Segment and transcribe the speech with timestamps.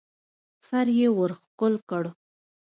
[0.67, 2.03] سر يې ورښکل کړ.